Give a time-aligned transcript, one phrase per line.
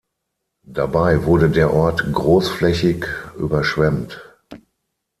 [0.65, 3.05] Dabei wurde der Ort großflächig
[3.37, 4.19] überschwemmt.